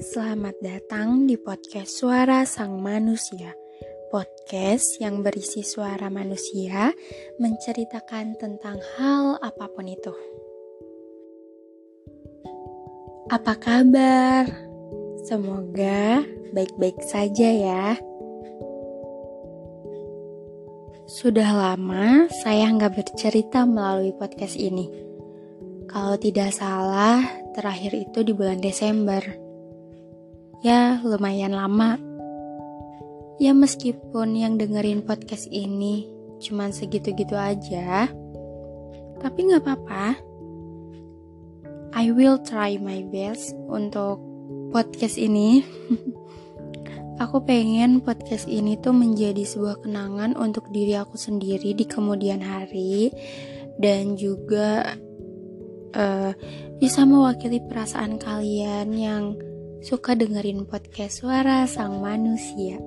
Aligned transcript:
Selamat 0.00 0.56
datang 0.64 1.28
di 1.28 1.36
podcast 1.36 2.00
Suara 2.00 2.48
Sang 2.48 2.80
Manusia. 2.80 3.52
Podcast 4.08 4.96
yang 4.96 5.20
berisi 5.20 5.60
suara 5.60 6.08
manusia 6.08 6.88
menceritakan 7.36 8.32
tentang 8.40 8.80
hal 8.96 9.36
apa 9.44 9.68
pun 9.68 9.84
itu. 9.84 10.16
Apa 13.28 13.60
kabar? 13.60 14.48
Semoga 15.28 16.24
baik-baik 16.56 16.96
saja 17.04 17.48
ya. 17.52 18.00
Sudah 21.04 21.52
lama 21.52 22.24
saya 22.40 22.72
nggak 22.72 23.04
bercerita 23.04 23.68
melalui 23.68 24.16
podcast 24.16 24.56
ini. 24.56 24.88
Kalau 25.92 26.16
tidak 26.16 26.56
salah, 26.56 27.20
terakhir 27.52 27.92
itu 28.00 28.24
di 28.24 28.32
bulan 28.32 28.64
Desember 28.64 29.49
Ya, 30.60 31.00
lumayan 31.00 31.56
lama. 31.56 31.96
Ya 33.40 33.56
meskipun 33.56 34.36
yang 34.36 34.60
dengerin 34.60 35.00
podcast 35.08 35.48
ini 35.48 36.04
cuman 36.36 36.68
segitu-gitu 36.68 37.32
aja, 37.32 38.12
tapi 39.24 39.38
nggak 39.48 39.64
apa-apa. 39.64 40.20
I 41.96 42.12
will 42.12 42.36
try 42.44 42.76
my 42.76 43.00
best 43.08 43.56
untuk 43.72 44.20
podcast 44.68 45.16
ini. 45.16 45.64
aku 47.24 47.40
pengen 47.40 48.04
podcast 48.04 48.44
ini 48.44 48.76
tuh 48.76 48.92
menjadi 48.92 49.40
sebuah 49.40 49.88
kenangan 49.88 50.36
untuk 50.36 50.68
diri 50.68 50.92
aku 51.00 51.16
sendiri 51.16 51.72
di 51.72 51.88
kemudian 51.88 52.44
hari 52.44 53.08
dan 53.80 54.12
juga 54.12 54.92
uh, 55.96 56.32
bisa 56.76 57.08
mewakili 57.08 57.64
perasaan 57.64 58.20
kalian 58.20 58.92
yang 58.92 59.40
suka 59.80 60.12
dengerin 60.12 60.68
podcast 60.68 61.24
suara 61.24 61.64
sang 61.64 62.04
manusia. 62.04 62.76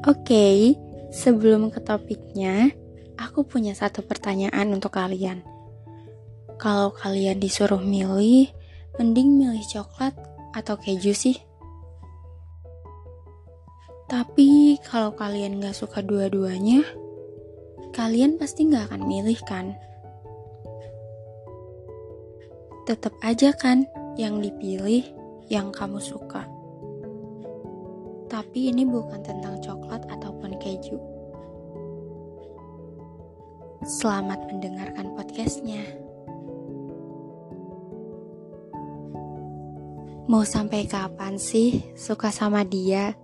Oke, 0.00 0.24
okay, 0.24 0.56
sebelum 1.12 1.68
ke 1.68 1.84
topiknya, 1.84 2.72
aku 3.20 3.44
punya 3.44 3.76
satu 3.76 4.00
pertanyaan 4.00 4.72
untuk 4.72 4.96
kalian. 4.96 5.44
Kalau 6.56 6.96
kalian 6.96 7.36
disuruh 7.36 7.84
milih, 7.84 8.48
mending 8.96 9.36
milih 9.36 9.60
coklat 9.68 10.16
atau 10.56 10.80
keju 10.80 11.12
sih? 11.12 11.36
Tapi 14.08 14.80
kalau 14.88 15.12
kalian 15.12 15.60
gak 15.60 15.76
suka 15.76 16.00
dua-duanya, 16.00 16.80
kalian 17.92 18.40
pasti 18.40 18.72
gak 18.72 18.88
akan 18.88 19.04
milih 19.04 19.38
kan? 19.44 19.76
Tetap 22.90 23.14
aja 23.22 23.54
kan 23.54 23.86
yang 24.18 24.42
dipilih 24.42 25.06
yang 25.46 25.70
kamu 25.70 26.02
suka. 26.02 26.42
Tapi 28.26 28.74
ini 28.74 28.82
bukan 28.82 29.22
tentang 29.22 29.62
coklat 29.62 30.02
ataupun 30.10 30.58
keju. 30.58 30.98
Selamat 33.86 34.42
mendengarkan 34.50 35.14
podcastnya. 35.14 35.86
Mau 40.26 40.42
sampai 40.42 40.82
kapan 40.90 41.38
sih 41.38 41.94
suka 41.94 42.34
sama 42.34 42.66
dia? 42.66 43.14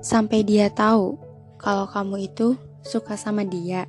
Sampai 0.00 0.40
dia 0.40 0.72
tahu 0.72 1.20
kalau 1.60 1.84
kamu 1.84 2.32
itu 2.32 2.56
suka 2.80 3.20
sama 3.20 3.44
dia. 3.44 3.84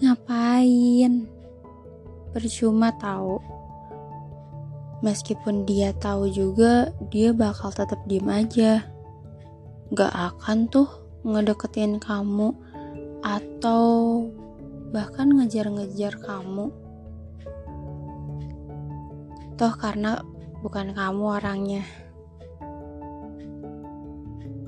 Ngapain? 0.00 1.33
Percuma 2.34 2.90
tahu. 2.98 3.38
Meskipun 5.06 5.62
dia 5.62 5.94
tahu 5.94 6.26
juga, 6.26 6.90
dia 7.14 7.30
bakal 7.30 7.70
tetap 7.70 8.02
diem 8.10 8.26
aja. 8.26 8.82
Gak 9.94 10.10
akan 10.10 10.66
tuh 10.66 10.90
ngedeketin 11.22 12.02
kamu 12.02 12.50
atau 13.22 13.86
bahkan 14.90 15.30
ngejar-ngejar 15.30 16.18
kamu. 16.18 16.74
Toh 19.54 19.74
karena 19.78 20.18
bukan 20.60 20.90
kamu 20.90 21.22
orangnya. 21.38 21.84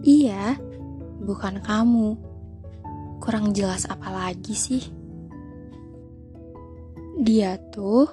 Iya, 0.07 0.55
bukan 1.27 1.59
kamu. 1.59 2.15
Kurang 3.19 3.51
jelas 3.51 3.91
apa 3.91 4.07
lagi 4.15 4.55
sih? 4.55 4.96
Dia 7.17 7.57
tuh 7.73 8.05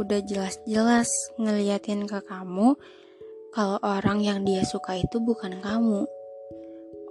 udah 0.00 0.24
jelas-jelas 0.24 1.12
ngeliatin 1.36 2.08
ke 2.08 2.24
kamu 2.24 2.80
kalau 3.52 3.76
orang 3.84 4.24
yang 4.24 4.40
dia 4.40 4.64
suka 4.64 4.96
itu 4.96 5.20
bukan 5.20 5.60
kamu. 5.60 6.08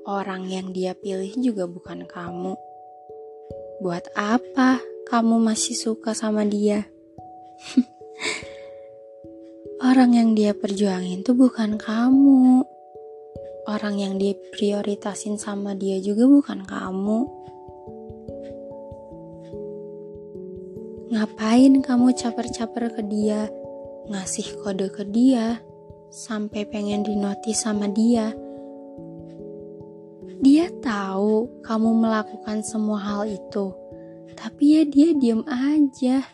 Orang 0.07 0.49
yang 0.49 0.73
dia 0.73 0.97
pilih 0.97 1.29
juga 1.37 1.69
bukan 1.69 2.09
kamu. 2.09 2.57
Buat 3.85 4.09
apa 4.17 4.81
kamu 5.13 5.37
masih 5.37 5.77
suka 5.77 6.17
sama 6.17 6.41
dia? 6.47 6.89
orang 9.89 10.17
yang 10.17 10.33
dia 10.33 10.57
perjuangin 10.57 11.21
tuh 11.21 11.37
bukan 11.37 11.77
kamu. 11.77 12.65
Orang 13.67 13.99
yang 13.99 14.15
dia 14.17 14.33
prioritasin 14.55 15.37
sama 15.37 15.75
dia 15.75 15.99
juga 16.01 16.25
bukan 16.25 16.65
kamu. 16.65 17.36
Ngapain 21.07 21.79
kamu 21.79 22.11
caper-caper 22.19 22.91
ke 22.91 23.03
dia, 23.07 23.47
ngasih 24.11 24.59
kode 24.59 24.91
ke 24.91 25.07
dia, 25.07 25.63
sampai 26.11 26.67
pengen 26.67 27.07
dinotis 27.07 27.63
sama 27.63 27.87
dia? 27.87 28.35
Dia 30.43 30.67
tahu 30.83 31.63
kamu 31.63 32.03
melakukan 32.03 32.59
semua 32.59 32.99
hal 32.99 33.23
itu, 33.23 33.71
tapi 34.35 34.75
ya 34.75 34.83
dia 34.83 35.15
diem 35.15 35.47
aja. 35.47 36.27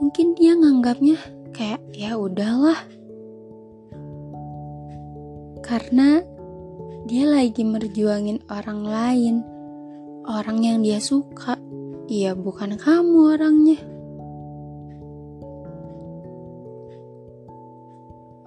Mungkin 0.00 0.32
dia 0.32 0.56
nganggapnya 0.56 1.20
kayak 1.52 1.84
ya 1.92 2.16
udahlah. 2.16 2.80
Karena 5.60 6.24
dia 7.04 7.28
lagi 7.28 7.68
merjuangin 7.68 8.40
orang 8.48 8.80
lain, 8.80 9.36
orang 10.24 10.64
yang 10.64 10.80
dia 10.80 11.04
suka 11.04 11.60
Iya, 12.08 12.32
bukan 12.32 12.80
kamu 12.80 13.36
orangnya. 13.36 13.76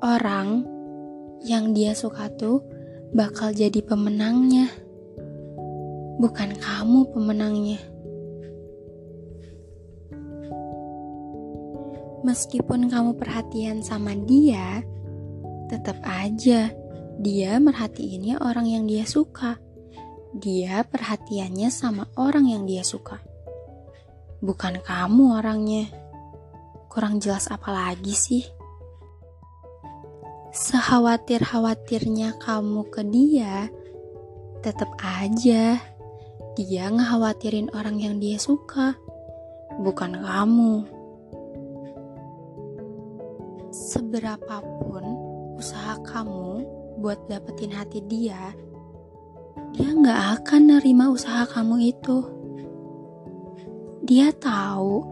Orang 0.02 0.66
yang 1.46 1.70
dia 1.78 1.94
suka 1.94 2.26
tuh 2.34 2.66
bakal 3.14 3.54
jadi 3.54 3.86
pemenangnya. 3.86 4.66
Bukan 6.18 6.58
kamu 6.58 7.14
pemenangnya. 7.14 7.78
Meskipun 12.26 12.90
kamu 12.90 13.14
perhatian 13.14 13.86
sama 13.86 14.18
dia, 14.26 14.82
tetap 15.70 16.02
aja 16.02 16.74
dia 17.22 17.62
merhatiinnya 17.62 18.42
orang 18.42 18.66
yang 18.74 18.90
dia 18.90 19.06
suka. 19.06 19.62
Dia 20.34 20.82
perhatiannya 20.82 21.70
sama 21.70 22.10
orang 22.18 22.50
yang 22.50 22.66
dia 22.66 22.82
suka 22.82 23.22
bukan 24.41 24.81
kamu 24.81 25.38
orangnya. 25.38 25.85
Kurang 26.90 27.22
jelas 27.22 27.47
apa 27.47 27.72
lagi 27.72 28.12
sih? 28.12 28.44
Sehawatir-hawatirnya 30.52 32.35
kamu 32.41 32.91
ke 32.91 33.02
dia, 33.07 33.72
tetap 34.59 34.91
aja 34.99 35.79
dia 36.52 36.91
ngekhawatirin 36.91 37.72
orang 37.72 38.03
yang 38.03 38.20
dia 38.20 38.35
suka, 38.35 38.99
bukan 39.79 40.20
kamu. 40.20 40.84
Seberapapun 43.72 45.03
usaha 45.55 45.96
kamu 46.03 46.67
buat 46.99 47.23
dapetin 47.32 47.72
hati 47.72 48.03
dia, 48.03 48.52
dia 49.72 49.90
nggak 49.96 50.44
akan 50.44 50.76
nerima 50.76 51.08
usaha 51.08 51.47
kamu 51.47 51.96
itu. 51.96 52.41
Dia 54.02 54.34
tahu 54.34 55.06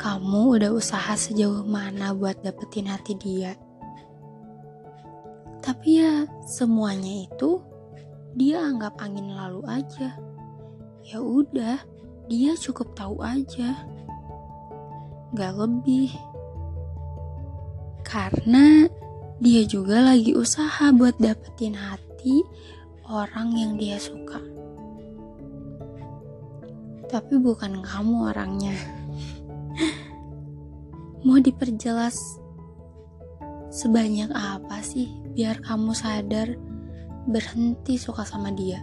kamu 0.00 0.56
udah 0.56 0.72
usaha 0.72 1.12
sejauh 1.12 1.60
mana 1.68 2.16
buat 2.16 2.40
dapetin 2.40 2.88
hati 2.88 3.12
dia. 3.20 3.52
Tapi 5.60 6.00
ya 6.00 6.24
semuanya 6.48 7.28
itu 7.28 7.60
dia 8.32 8.64
anggap 8.64 8.96
angin 8.96 9.36
lalu 9.36 9.60
aja. 9.68 10.16
Ya 11.04 11.20
udah, 11.20 11.84
dia 12.32 12.56
cukup 12.56 12.96
tahu 12.96 13.20
aja. 13.20 13.84
Gak 15.36 15.54
lebih. 15.60 16.08
Karena 18.08 18.88
dia 19.36 19.68
juga 19.68 20.00
lagi 20.00 20.32
usaha 20.32 20.88
buat 20.96 21.20
dapetin 21.20 21.76
hati 21.76 22.40
orang 23.04 23.52
yang 23.52 23.72
dia 23.76 24.00
suka 24.00 24.59
tapi 27.10 27.42
bukan 27.42 27.82
kamu 27.82 28.30
orangnya. 28.30 28.74
Mau 31.26 31.42
diperjelas 31.42 32.16
sebanyak 33.74 34.30
apa 34.30 34.78
sih 34.80 35.10
biar 35.34 35.58
kamu 35.60 35.90
sadar 35.90 36.54
berhenti 37.26 37.98
suka 37.98 38.22
sama 38.22 38.54
dia? 38.54 38.78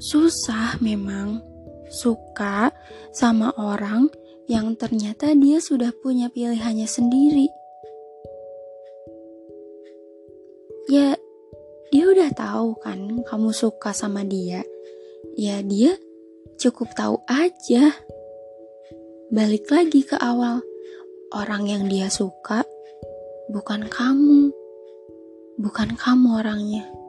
Susah 0.00 0.80
memang 0.80 1.42
suka 1.90 2.72
sama 3.10 3.52
orang 3.58 4.08
yang 4.46 4.78
ternyata 4.78 5.34
dia 5.34 5.58
sudah 5.58 5.90
punya 6.00 6.30
pilihannya 6.30 6.86
sendiri. 6.86 7.50
Ya, 10.90 11.14
dia 11.92 12.04
udah 12.06 12.30
tahu 12.34 12.74
kan 12.80 13.22
kamu 13.26 13.50
suka 13.54 13.92
sama 13.92 14.24
dia. 14.24 14.64
Ya, 15.38 15.62
dia 15.62 15.94
cukup 16.58 16.90
tahu 16.94 17.22
aja. 17.30 17.94
Balik 19.30 19.70
lagi 19.70 20.02
ke 20.02 20.18
awal, 20.18 20.62
orang 21.30 21.70
yang 21.70 21.84
dia 21.86 22.10
suka 22.10 22.66
bukan 23.50 23.86
kamu, 23.86 24.50
bukan 25.58 25.94
kamu 25.94 26.28
orangnya. 26.42 26.99